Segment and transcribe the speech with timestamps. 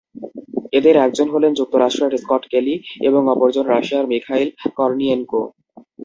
[0.73, 2.75] এঁদের একজন হলেন যুক্তরাষ্ট্রের স্কট কেলি
[3.07, 5.41] এবং অপরজন রাশিয়ার মিখাইল কর্নিএনকো।